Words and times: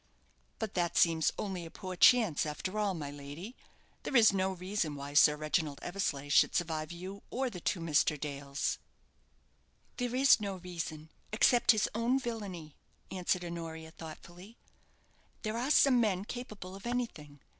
"But 0.57 0.73
that 0.73 0.97
seems 0.97 1.31
only 1.37 1.63
a 1.63 1.69
poor 1.69 1.95
chance 1.95 2.43
after 2.47 2.79
all, 2.79 2.95
my 2.95 3.11
lady. 3.11 3.55
There 4.01 4.15
is 4.15 4.33
no 4.33 4.51
reason 4.51 4.95
why 4.95 5.13
Sir 5.13 5.35
Reginald 5.37 5.77
Eversleigh 5.83 6.29
should 6.31 6.55
survive 6.55 6.91
you 6.91 7.21
or 7.29 7.51
the 7.51 7.59
two 7.59 7.79
Mr. 7.79 8.19
Dales." 8.19 8.79
"There 9.97 10.15
is 10.15 10.39
no 10.41 10.55
reason, 10.55 11.11
except 11.31 11.69
his 11.69 11.87
own 11.93 12.17
villany," 12.19 12.73
answered 13.11 13.45
Honoria, 13.45 13.91
thoughtfully. 13.91 14.57
"There 15.43 15.55
are 15.55 15.69
some 15.69 16.01
men 16.01 16.25
capable 16.25 16.73
of 16.75 16.87
anything. 16.87 17.39